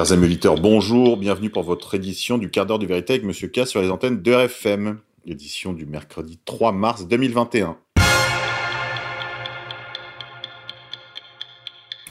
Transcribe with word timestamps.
Chers 0.00 0.12
amis 0.12 0.40
bonjour, 0.62 1.18
bienvenue 1.18 1.50
pour 1.50 1.62
votre 1.62 1.94
édition 1.94 2.38
du 2.38 2.48
quart 2.48 2.64
d'heure 2.64 2.78
de 2.78 2.86
vérité 2.86 3.12
avec 3.12 3.24
Monsieur 3.26 3.48
K 3.48 3.66
sur 3.66 3.82
les 3.82 3.90
antennes 3.90 4.22
de 4.22 4.32
RFM, 4.32 4.98
édition 5.26 5.74
du 5.74 5.84
mercredi 5.84 6.38
3 6.46 6.72
mars 6.72 7.06
2021. 7.06 7.76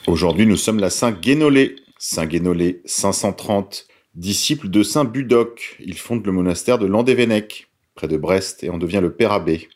Aujourd'hui, 0.06 0.46
nous 0.46 0.56
sommes 0.56 0.80
la 0.80 0.92
Saint 0.92 1.12
Guénolé, 1.12 1.78
Saint 1.98 2.28
Guénolé 2.28 2.84
530, 2.86 3.88
disciple 4.14 4.70
de 4.70 4.84
Saint 4.84 5.06
Budoc. 5.06 5.76
Il 5.80 5.98
fonde 5.98 6.24
le 6.24 6.32
monastère 6.32 6.78
de 6.78 6.86
Landévennec, 6.86 7.72
près 7.96 8.08
de 8.08 8.18
Brest, 8.18 8.64
et 8.64 8.70
en 8.70 8.78
devient 8.78 9.02
le 9.02 9.16
père 9.16 9.32
abbé. 9.32 9.68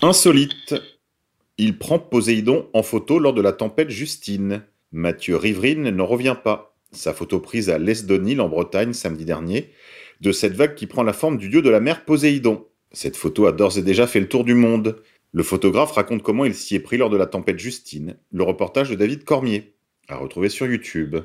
Insolite, 0.00 0.76
il 1.56 1.76
prend 1.76 1.98
Poséidon 1.98 2.68
en 2.72 2.84
photo 2.84 3.18
lors 3.18 3.34
de 3.34 3.42
la 3.42 3.52
tempête 3.52 3.90
Justine. 3.90 4.62
Mathieu 4.92 5.36
Riverine 5.36 5.90
n'en 5.90 6.06
revient 6.06 6.36
pas. 6.42 6.76
Sa 6.92 7.12
photo 7.12 7.40
prise 7.40 7.68
à 7.68 7.78
l'Esdonil 7.78 8.40
en 8.40 8.48
Bretagne 8.48 8.92
samedi 8.92 9.24
dernier, 9.24 9.70
de 10.20 10.32
cette 10.32 10.54
vague 10.54 10.74
qui 10.74 10.86
prend 10.86 11.02
la 11.02 11.12
forme 11.12 11.36
du 11.36 11.48
dieu 11.48 11.62
de 11.62 11.70
la 11.70 11.80
mer 11.80 12.04
Poséidon. 12.04 12.66
Cette 12.92 13.16
photo 13.16 13.46
a 13.46 13.52
d'ores 13.52 13.78
et 13.78 13.82
déjà 13.82 14.06
fait 14.06 14.20
le 14.20 14.28
tour 14.28 14.44
du 14.44 14.54
monde. 14.54 15.02
Le 15.32 15.42
photographe 15.42 15.92
raconte 15.92 16.22
comment 16.22 16.46
il 16.46 16.54
s'y 16.54 16.74
est 16.74 16.80
pris 16.80 16.96
lors 16.96 17.10
de 17.10 17.18
la 17.18 17.26
tempête 17.26 17.58
Justine. 17.58 18.16
Le 18.32 18.42
reportage 18.42 18.88
de 18.88 18.94
David 18.94 19.24
Cormier, 19.24 19.74
à 20.08 20.16
retrouver 20.16 20.48
sur 20.48 20.66
YouTube. 20.66 21.16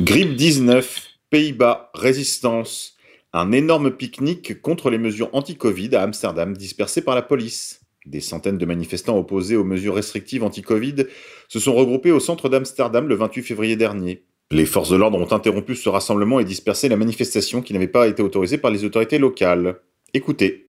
Grippe 0.00 0.36
19, 0.36 1.08
Pays-Bas, 1.30 1.90
résistance. 1.94 2.96
Un 3.32 3.52
énorme 3.52 3.96
pique-nique 3.96 4.60
contre 4.60 4.90
les 4.90 4.98
mesures 4.98 5.30
anti-Covid 5.32 5.96
à 5.96 6.02
Amsterdam 6.02 6.54
dispersé 6.54 7.00
par 7.00 7.14
la 7.14 7.22
police. 7.22 7.81
Des 8.04 8.20
centaines 8.20 8.58
de 8.58 8.66
manifestants 8.66 9.16
opposés 9.16 9.54
aux 9.54 9.62
mesures 9.62 9.94
restrictives 9.94 10.42
anti-Covid 10.42 11.06
se 11.48 11.60
sont 11.60 11.72
regroupés 11.72 12.10
au 12.10 12.18
centre 12.18 12.48
d'Amsterdam 12.48 13.06
le 13.06 13.14
28 13.14 13.42
février 13.42 13.76
dernier. 13.76 14.24
Les 14.50 14.66
forces 14.66 14.90
de 14.90 14.96
l'ordre 14.96 15.18
ont 15.18 15.32
interrompu 15.32 15.76
ce 15.76 15.88
rassemblement 15.88 16.40
et 16.40 16.44
dispersé 16.44 16.88
la 16.88 16.96
manifestation 16.96 17.62
qui 17.62 17.72
n'avait 17.72 17.86
pas 17.86 18.08
été 18.08 18.20
autorisée 18.20 18.58
par 18.58 18.72
les 18.72 18.84
autorités 18.84 19.18
locales. 19.18 19.76
Écoutez. 20.14 20.66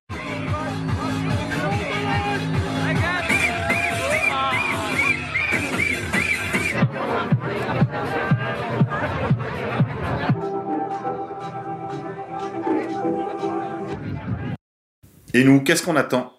Et 15.33 15.43
nous, 15.43 15.61
qu'est-ce 15.63 15.81
qu'on 15.81 15.95
attend? 15.95 16.31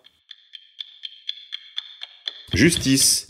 Justice. 2.55 3.27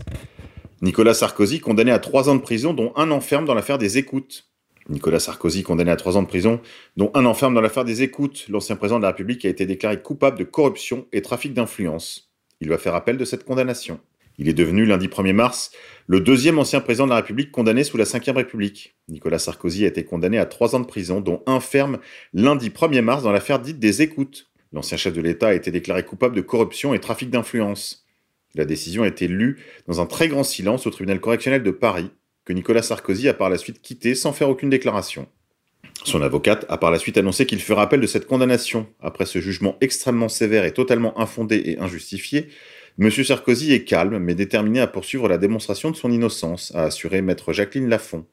Nicolas 0.82 1.14
Sarkozy 1.14 1.58
condamné 1.58 1.90
à 1.90 1.98
trois 1.98 2.28
ans 2.28 2.34
de 2.34 2.42
prison, 2.42 2.74
dont 2.74 2.92
un 2.94 3.10
enferme 3.10 3.46
dans 3.46 3.54
l'affaire 3.54 3.78
des 3.78 3.96
écoutes. 3.96 4.50
Nicolas 4.90 5.18
Sarkozy 5.18 5.62
condamné 5.62 5.90
à 5.90 5.96
trois 5.96 6.18
ans 6.18 6.22
de 6.22 6.28
prison, 6.28 6.60
dont 6.98 7.10
un 7.14 7.24
enferme 7.24 7.54
dans 7.54 7.62
l'affaire 7.62 7.86
des 7.86 8.02
écoutes. 8.02 8.44
L'ancien 8.50 8.76
président 8.76 8.98
de 8.98 9.02
la 9.02 9.08
République 9.08 9.46
a 9.46 9.48
été 9.48 9.64
déclaré 9.64 10.02
coupable 10.02 10.38
de 10.38 10.44
corruption 10.44 11.06
et 11.12 11.22
trafic 11.22 11.54
d'influence. 11.54 12.32
Il 12.60 12.68
va 12.68 12.76
faire 12.76 12.94
appel 12.94 13.16
de 13.16 13.24
cette 13.24 13.44
condamnation. 13.44 13.98
Il 14.36 14.48
est 14.48 14.52
devenu, 14.52 14.84
lundi 14.84 15.06
1er 15.06 15.32
mars, 15.32 15.70
le 16.06 16.20
deuxième 16.20 16.58
ancien 16.58 16.80
président 16.80 17.06
de 17.06 17.10
la 17.10 17.16
République 17.16 17.50
condamné 17.50 17.82
sous 17.82 17.96
la 17.96 18.04
Ve 18.04 18.36
République. 18.36 18.94
Nicolas 19.08 19.38
Sarkozy 19.38 19.84
a 19.86 19.88
été 19.88 20.04
condamné 20.04 20.38
à 20.38 20.44
trois 20.44 20.74
ans 20.74 20.80
de 20.80 20.86
prison, 20.86 21.22
dont 21.22 21.42
un 21.46 21.60
ferme 21.60 21.98
lundi 22.34 22.68
1er 22.68 23.00
mars 23.00 23.22
dans 23.22 23.32
l'affaire 23.32 23.58
dite 23.58 23.78
des 23.78 24.02
écoutes. 24.02 24.50
L'ancien 24.74 24.98
chef 24.98 25.14
de 25.14 25.22
l'État 25.22 25.48
a 25.48 25.54
été 25.54 25.70
déclaré 25.70 26.04
coupable 26.04 26.36
de 26.36 26.42
corruption 26.42 26.92
et 26.92 27.00
trafic 27.00 27.30
d'influence. 27.30 28.03
La 28.54 28.64
décision 28.64 29.02
a 29.02 29.08
été 29.08 29.26
lue 29.26 29.58
dans 29.88 30.00
un 30.00 30.06
très 30.06 30.28
grand 30.28 30.44
silence 30.44 30.86
au 30.86 30.90
tribunal 30.90 31.20
correctionnel 31.20 31.62
de 31.62 31.70
Paris, 31.70 32.10
que 32.44 32.52
Nicolas 32.52 32.82
Sarkozy 32.82 33.28
a 33.28 33.34
par 33.34 33.50
la 33.50 33.58
suite 33.58 33.82
quitté 33.82 34.14
sans 34.14 34.32
faire 34.32 34.48
aucune 34.48 34.70
déclaration. 34.70 35.26
Son 36.04 36.22
avocate 36.22 36.66
a 36.68 36.76
par 36.76 36.90
la 36.90 36.98
suite 36.98 37.16
annoncé 37.16 37.46
qu'il 37.46 37.60
fera 37.60 37.82
appel 37.82 38.00
de 38.00 38.06
cette 38.06 38.26
condamnation. 38.26 38.86
Après 39.00 39.26
ce 39.26 39.40
jugement 39.40 39.76
extrêmement 39.80 40.28
sévère 40.28 40.64
et 40.64 40.72
totalement 40.72 41.18
infondé 41.18 41.62
et 41.66 41.78
injustifié, 41.78 42.48
M. 42.98 43.10
Sarkozy 43.10 43.72
est 43.72 43.84
calme 43.84 44.18
mais 44.18 44.34
déterminé 44.34 44.80
à 44.80 44.86
poursuivre 44.86 45.28
la 45.28 45.38
démonstration 45.38 45.90
de 45.90 45.96
son 45.96 46.12
innocence, 46.12 46.72
a 46.74 46.84
assuré 46.84 47.22
maître 47.22 47.52
Jacqueline 47.52 47.88
Lafont. 47.88 48.26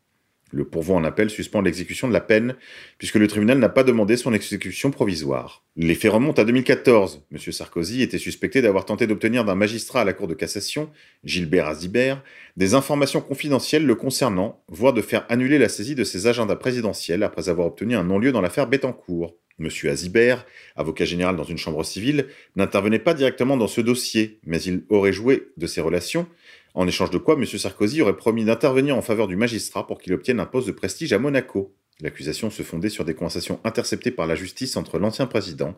Le 0.52 0.66
pourvoi 0.66 0.98
en 0.98 1.04
appel 1.04 1.30
suspend 1.30 1.62
l'exécution 1.62 2.08
de 2.08 2.14
la 2.14 2.20
peine, 2.20 2.56
puisque 2.98 3.16
le 3.16 3.28
tribunal 3.28 3.58
n'a 3.58 3.70
pas 3.70 3.84
demandé 3.84 4.18
son 4.18 4.34
exécution 4.34 4.92
provisoire. 4.92 5.64
Les 5.78 5.96
faits 5.96 6.12
remontent 6.12 6.42
à 6.42 6.46
2014. 6.46 7.24
M. 7.32 7.38
Sarkozy 7.38 8.02
était 8.02 8.18
suspecté 8.18 8.62
d'avoir 8.62 8.86
tenté 8.86 9.08
d'obtenir 9.08 9.46
d'un 9.46 9.56
magistrat 9.56 10.02
à 10.02 10.06
la 10.06 10.14
Cour 10.14 10.28
de 10.28 10.34
cassation, 10.34 10.90
Gilbert 11.24 11.68
Azibert, 11.68 12.22
des 12.58 12.74
informations 12.74 13.22
confidentielles 13.22 13.86
le 13.86 13.96
concernant, 13.96 14.62
voire 14.68 14.94
de 14.94 15.02
faire 15.02 15.26
annuler 15.30 15.58
la 15.58 15.70
saisie 15.70 15.96
de 15.96 16.04
ses 16.04 16.28
agendas 16.28 16.58
présidentiels 16.58 17.24
après 17.24 17.48
avoir 17.48 17.68
obtenu 17.68 17.96
un 17.96 18.04
non-lieu 18.04 18.34
dans 18.34 18.42
l'affaire 18.42 18.68
Bettencourt. 18.68 19.38
M. 19.60 19.70
Azibert, 19.90 20.46
avocat 20.76 21.06
général 21.06 21.36
dans 21.36 21.44
une 21.44 21.58
chambre 21.58 21.84
civile, 21.84 22.28
n'intervenait 22.56 23.00
pas 23.00 23.14
directement 23.14 23.58
dans 23.58 23.68
ce 23.68 23.82
dossier, 23.82 24.40
mais 24.46 24.62
il 24.62 24.84
aurait 24.90 25.14
joué 25.14 25.50
de 25.58 25.68
ses 25.68 25.82
relations 25.82 26.28
en 26.74 26.88
échange 26.88 27.10
de 27.10 27.18
quoi 27.18 27.36
M. 27.36 27.46
Sarkozy 27.46 28.02
aurait 28.02 28.18
promis 28.18 28.46
d'intervenir 28.46 28.96
en 28.96 29.02
faveur 29.02 29.28
du 29.28 29.36
magistrat 29.36 29.88
pour 29.88 30.00
qu'il 30.00 30.14
obtienne 30.14 30.40
un 30.40 30.46
poste 30.46 30.68
de 30.68 30.72
prestige 30.72 31.14
à 31.14 31.20
Monaco. 31.20 31.76
L'accusation 32.02 32.50
se 32.50 32.64
fondait 32.64 32.90
sur 32.90 33.06
des 33.06 33.14
conversations 33.14 33.60
interceptées 33.64 34.12
par 34.12 34.26
la 34.26 34.36
justice 34.36 34.76
entre 34.76 34.98
l'ancien 34.98 35.28
président 35.28 35.78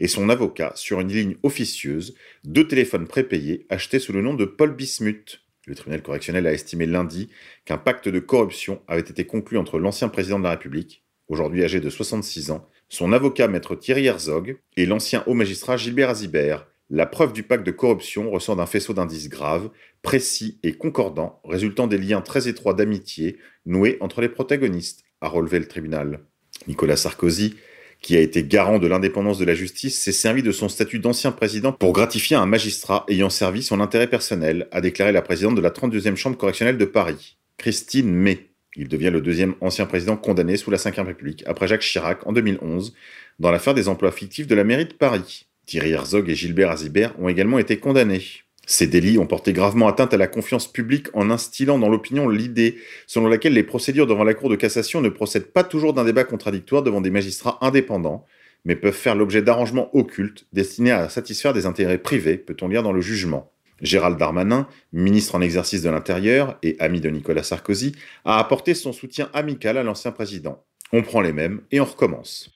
et 0.00 0.08
son 0.08 0.28
avocat 0.28 0.72
sur 0.74 1.00
une 1.00 1.12
ligne 1.12 1.36
officieuse, 1.42 2.14
deux 2.44 2.68
téléphones 2.68 3.06
prépayés 3.06 3.66
achetés 3.70 3.98
sous 3.98 4.12
le 4.12 4.20
nom 4.20 4.34
de 4.34 4.44
Paul 4.44 4.74
Bismuth. 4.74 5.40
Le 5.66 5.74
tribunal 5.74 6.02
correctionnel 6.02 6.46
a 6.46 6.52
estimé 6.52 6.86
lundi 6.86 7.30
qu'un 7.64 7.78
pacte 7.78 8.08
de 8.08 8.18
corruption 8.18 8.82
avait 8.88 9.00
été 9.00 9.24
conclu 9.24 9.56
entre 9.56 9.78
l'ancien 9.78 10.08
président 10.08 10.38
de 10.38 10.44
la 10.44 10.50
République, 10.50 11.04
aujourd'hui 11.28 11.64
âgé 11.64 11.80
de 11.80 11.88
66 11.88 12.50
ans, 12.50 12.68
son 12.88 13.12
avocat 13.12 13.48
maître 13.48 13.74
Thierry 13.74 14.06
Herzog 14.06 14.58
et 14.76 14.84
l'ancien 14.84 15.22
haut 15.26 15.34
magistrat 15.34 15.78
Gilbert 15.78 16.10
Azibert, 16.10 16.66
la 16.92 17.06
preuve 17.06 17.32
du 17.32 17.42
pacte 17.42 17.64
de 17.64 17.70
corruption 17.70 18.30
ressort 18.30 18.54
d'un 18.54 18.66
faisceau 18.66 18.92
d'indices 18.92 19.30
graves, 19.30 19.70
précis 20.02 20.58
et 20.62 20.74
concordants, 20.74 21.40
résultant 21.42 21.86
des 21.86 21.96
liens 21.96 22.20
très 22.20 22.48
étroits 22.48 22.74
d'amitié 22.74 23.38
noués 23.64 23.96
entre 24.00 24.20
les 24.20 24.28
protagonistes, 24.28 25.02
a 25.22 25.28
relevé 25.28 25.58
le 25.58 25.66
tribunal. 25.66 26.20
Nicolas 26.68 26.98
Sarkozy, 26.98 27.54
qui 28.02 28.14
a 28.14 28.20
été 28.20 28.44
garant 28.44 28.78
de 28.78 28.86
l'indépendance 28.86 29.38
de 29.38 29.46
la 29.46 29.54
justice, 29.54 29.98
s'est 29.98 30.12
servi 30.12 30.42
de 30.42 30.52
son 30.52 30.68
statut 30.68 30.98
d'ancien 30.98 31.32
président 31.32 31.72
pour 31.72 31.94
gratifier 31.94 32.36
un 32.36 32.44
magistrat 32.44 33.06
ayant 33.08 33.30
servi 33.30 33.62
son 33.62 33.80
intérêt 33.80 34.10
personnel, 34.10 34.68
a 34.70 34.82
déclaré 34.82 35.12
la 35.12 35.22
présidente 35.22 35.54
de 35.54 35.62
la 35.62 35.70
32e 35.70 36.16
chambre 36.16 36.36
correctionnelle 36.36 36.76
de 36.76 36.84
Paris, 36.84 37.38
Christine 37.56 38.12
May. 38.12 38.50
Il 38.76 38.88
devient 38.88 39.10
le 39.10 39.22
deuxième 39.22 39.54
ancien 39.62 39.86
président 39.86 40.18
condamné 40.18 40.58
sous 40.58 40.70
la 40.70 40.76
Ve 40.76 41.06
République, 41.06 41.42
après 41.46 41.68
Jacques 41.68 41.80
Chirac 41.80 42.26
en 42.26 42.34
2011, 42.34 42.92
dans 43.38 43.50
l'affaire 43.50 43.72
des 43.72 43.88
emplois 43.88 44.12
fictifs 44.12 44.46
de 44.46 44.54
la 44.54 44.64
mairie 44.64 44.86
de 44.86 44.92
Paris. 44.92 45.46
Thierry 45.72 45.92
Herzog 45.92 46.28
et 46.28 46.34
Gilbert 46.34 46.70
Azibert 46.70 47.18
ont 47.18 47.30
également 47.30 47.58
été 47.58 47.78
condamnés. 47.78 48.20
Ces 48.66 48.86
délits 48.86 49.16
ont 49.16 49.26
porté 49.26 49.54
gravement 49.54 49.88
atteinte 49.88 50.12
à 50.12 50.18
la 50.18 50.26
confiance 50.26 50.70
publique 50.70 51.06
en 51.14 51.30
instillant 51.30 51.78
dans 51.78 51.88
l'opinion 51.88 52.28
l'idée 52.28 52.76
selon 53.06 53.26
laquelle 53.26 53.54
les 53.54 53.62
procédures 53.62 54.06
devant 54.06 54.22
la 54.22 54.34
Cour 54.34 54.50
de 54.50 54.56
cassation 54.56 55.00
ne 55.00 55.08
procèdent 55.08 55.50
pas 55.50 55.64
toujours 55.64 55.94
d'un 55.94 56.04
débat 56.04 56.24
contradictoire 56.24 56.82
devant 56.82 57.00
des 57.00 57.08
magistrats 57.10 57.56
indépendants, 57.62 58.26
mais 58.66 58.76
peuvent 58.76 58.92
faire 58.92 59.14
l'objet 59.14 59.40
d'arrangements 59.40 59.88
occultes 59.96 60.46
destinés 60.52 60.90
à 60.90 61.08
satisfaire 61.08 61.54
des 61.54 61.64
intérêts 61.64 61.96
privés, 61.96 62.36
peut-on 62.36 62.68
lire 62.68 62.82
dans 62.82 62.92
le 62.92 63.00
jugement. 63.00 63.50
Gérald 63.80 64.18
Darmanin, 64.18 64.68
ministre 64.92 65.36
en 65.36 65.40
exercice 65.40 65.80
de 65.80 65.88
l'Intérieur 65.88 66.58
et 66.62 66.76
ami 66.80 67.00
de 67.00 67.08
Nicolas 67.08 67.44
Sarkozy, 67.44 67.92
a 68.26 68.38
apporté 68.38 68.74
son 68.74 68.92
soutien 68.92 69.30
amical 69.32 69.78
à 69.78 69.82
l'ancien 69.82 70.12
président. 70.12 70.66
On 70.92 71.00
prend 71.00 71.22
les 71.22 71.32
mêmes 71.32 71.62
et 71.70 71.80
on 71.80 71.86
recommence. 71.86 72.50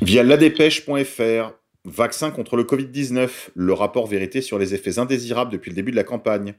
Via 0.00 0.22
ladépêche.fr, 0.22 1.52
vaccin 1.84 2.30
contre 2.30 2.56
le 2.56 2.62
Covid-19, 2.62 3.28
le 3.54 3.72
rapport 3.72 4.06
vérité 4.06 4.40
sur 4.40 4.58
les 4.58 4.74
effets 4.74 4.98
indésirables 4.98 5.50
depuis 5.50 5.70
le 5.70 5.74
début 5.74 5.90
de 5.90 5.96
la 5.96 6.04
campagne. 6.04 6.54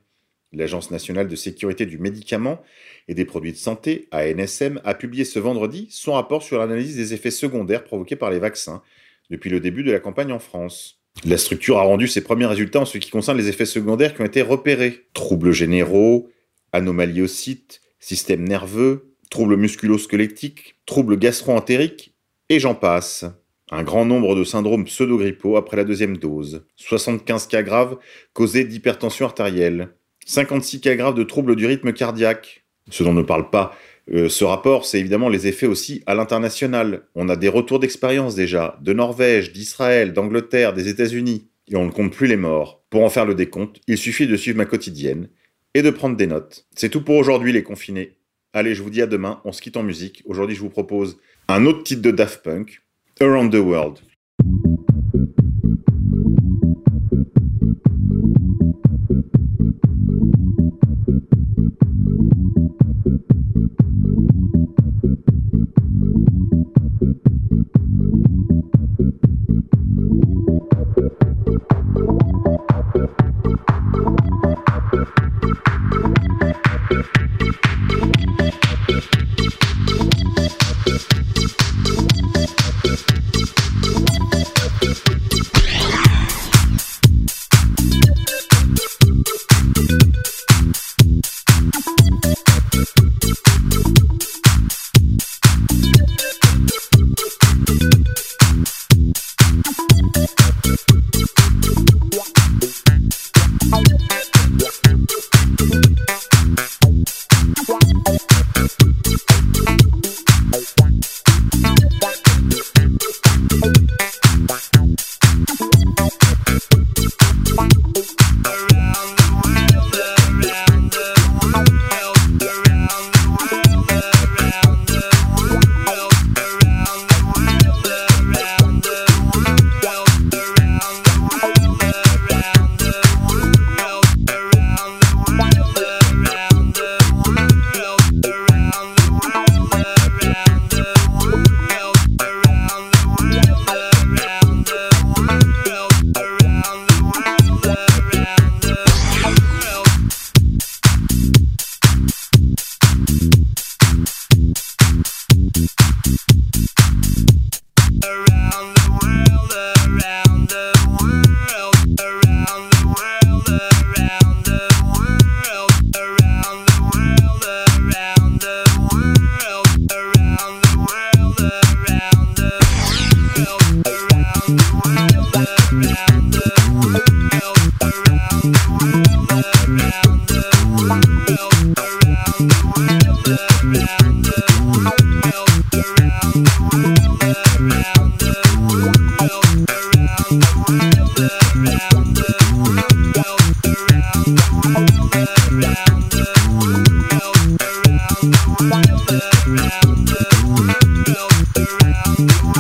L'Agence 0.52 0.92
nationale 0.92 1.28
de 1.28 1.36
sécurité 1.36 1.86
du 1.86 2.00
médicament 2.00 2.62
et 3.08 3.14
des 3.14 3.26
produits 3.26 3.52
de 3.52 3.58
santé, 3.58 4.10
ANSM, 4.12 4.82
a 4.84 4.94
publié 4.94 5.24
ce 5.24 5.40
vendredi 5.40 5.88
son 5.92 6.14
rapport 6.14 6.44
sur 6.44 6.58
l'analyse 6.58 6.96
des 6.96 7.14
effets 7.14 7.32
secondaires 7.32 7.84
provoqués 7.84 8.16
par 8.16 8.32
les 8.32 8.40
vaccins 8.40 8.82
depuis 9.30 9.50
le 9.50 9.60
début 9.60 9.84
de 9.84 9.92
la 9.92 10.00
campagne 10.00 10.32
en 10.32 10.40
France. 10.40 11.00
La 11.24 11.38
structure 11.38 11.78
a 11.78 11.84
rendu 11.84 12.08
ses 12.08 12.22
premiers 12.22 12.46
résultats 12.46 12.82
en 12.82 12.86
ce 12.86 12.98
qui 12.98 13.10
concerne 13.10 13.38
les 13.38 13.48
effets 13.48 13.66
secondaires 13.66 14.16
qui 14.16 14.22
ont 14.22 14.26
été 14.26 14.42
repérés. 14.42 15.08
Troubles 15.14 15.52
généraux, 15.52 16.30
anomalies 16.74 17.22
ocytes, 17.22 17.82
système 18.00 18.44
nerveux, 18.44 19.16
troubles 19.30 19.56
musculo-squelettiques, 19.56 20.76
troubles 20.86 21.18
gastro-entériques 21.18 22.09
et 22.50 22.60
j'en 22.60 22.76
passe. 22.76 23.26
Un 23.72 23.84
grand 23.84 24.04
nombre 24.04 24.36
de 24.36 24.44
syndromes 24.44 24.86
pseudo-grippaux 24.86 25.56
après 25.56 25.78
la 25.78 25.84
deuxième 25.84 26.18
dose. 26.18 26.66
75 26.76 27.48
cas 27.48 27.62
graves 27.62 27.98
causés 28.34 28.64
d'hypertension 28.64 29.26
artérielle. 29.26 29.90
56 30.26 30.82
cas 30.82 30.96
graves 30.96 31.14
de 31.14 31.24
troubles 31.24 31.56
du 31.56 31.68
rythme 31.68 31.94
cardiaque. 31.94 32.64
Ce 32.90 33.04
dont 33.04 33.14
ne 33.14 33.22
parle 33.22 33.52
pas 33.52 33.76
euh, 34.12 34.28
ce 34.28 34.44
rapport, 34.44 34.86
c'est 34.86 35.00
évidemment 35.00 35.30
les 35.30 35.46
effets 35.46 35.68
aussi 35.68 36.02
à 36.08 36.16
l'international. 36.16 37.04
On 37.14 37.30
a 37.30 37.36
des 37.36 37.48
retours 37.48 37.80
d'expérience 37.80 38.34
déjà, 38.34 38.80
de 38.82 38.94
Norvège, 38.94 39.54
d'Israël, 39.54 40.14
d'Angleterre, 40.14 40.74
des 40.74 40.88
États-Unis. 40.88 41.48
Et 41.68 41.76
on 41.76 41.86
ne 41.86 41.92
compte 41.92 42.12
plus 42.12 42.26
les 42.26 42.36
morts. 42.36 42.84
Pour 42.90 43.04
en 43.04 43.10
faire 43.10 43.26
le 43.26 43.36
décompte, 43.36 43.80
il 43.88 44.00
suffit 44.00 44.26
de 44.26 44.36
suivre 44.36 44.58
ma 44.58 44.66
quotidienne 44.66 45.30
et 45.76 45.84
de 45.84 45.92
prendre 45.92 46.18
des 46.18 46.26
notes. 46.26 46.66
C'est 46.76 46.90
tout 46.90 47.04
pour 47.04 47.18
aujourd'hui 47.18 47.54
les 47.54 47.62
confinés. 47.62 48.16
Allez, 48.54 48.74
je 48.74 48.82
vous 48.82 48.90
dis 48.90 49.04
à 49.04 49.08
demain, 49.08 49.42
on 49.46 49.52
se 49.52 49.62
quitte 49.62 49.78
en 49.78 49.84
musique. 49.84 50.24
Aujourd'hui, 50.26 50.56
je 50.56 50.62
vous 50.62 50.72
propose 50.72 51.20
un 51.52 51.66
autre 51.66 51.82
titre 51.84 52.04
de 52.04 52.12
Daft 52.12 52.44
Punk, 52.44 52.80
Around 53.20 53.52
the 53.52 53.56
World. 53.56 54.00